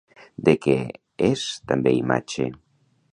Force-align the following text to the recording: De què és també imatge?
De 0.47 0.53
què 0.63 0.77
és 1.27 1.45
també 1.73 1.95
imatge? 2.01 2.49